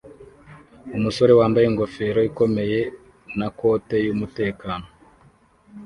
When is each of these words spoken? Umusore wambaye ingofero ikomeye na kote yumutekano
Umusore 0.97 1.31
wambaye 1.39 1.65
ingofero 1.67 2.19
ikomeye 2.29 2.79
na 3.37 3.47
kote 3.57 3.95
yumutekano 4.05 4.87